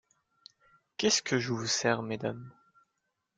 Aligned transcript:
Qu'est-ce 0.97 1.21
que 1.21 1.37
je 1.37 1.53
vous 1.53 1.67
sers, 1.67 2.01
mesdames? 2.01 2.51